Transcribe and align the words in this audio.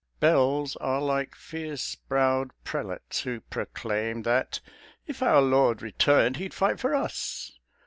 Bells 0.19 0.75
are 0.77 0.99
like 0.99 1.35
fierce 1.35 1.93
browed 1.93 2.49
prelates 2.63 3.19
who 3.21 3.39
proclaim 3.39 4.23
That 4.23 4.59
"if 5.05 5.21
our 5.21 5.43
Lord 5.43 5.83
returned 5.83 6.37
He'd 6.37 6.55
fight 6.55 6.79
for 6.79 6.95
us." 6.95 7.51